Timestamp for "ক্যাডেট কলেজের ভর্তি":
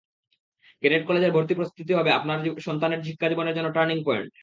0.83-1.53